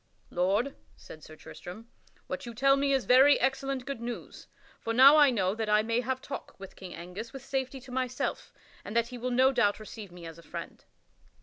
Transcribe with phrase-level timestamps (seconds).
[0.31, 1.87] "Lord," said Sir Tristram,
[2.25, 4.47] "what you tell me is very excellent good news,
[4.79, 7.91] for now I know that I may have talk with King Angus with safety to
[7.91, 8.51] myself,
[8.83, 10.83] and that he will no doubt receive me as a friend."